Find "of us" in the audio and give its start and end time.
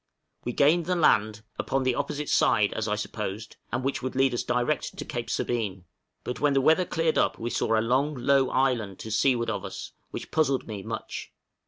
9.51-9.91